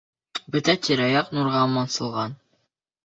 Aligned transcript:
Бөтә 0.55 0.73
тирә-яҡ 0.87 1.31
нурға 1.39 1.61
мансылған. 1.77 2.37